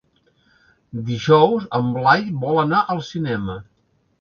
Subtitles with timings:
[1.09, 3.63] Dijous en Blai vol anar al cinema.